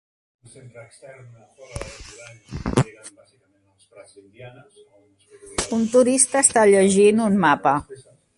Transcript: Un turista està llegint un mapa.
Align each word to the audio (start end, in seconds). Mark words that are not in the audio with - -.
Un 5.79 5.85
turista 5.93 6.43
està 6.47 6.67
llegint 6.73 7.23
un 7.29 7.39
mapa. 7.47 7.77